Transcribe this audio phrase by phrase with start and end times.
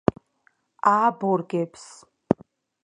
[0.93, 1.85] ააბორგებს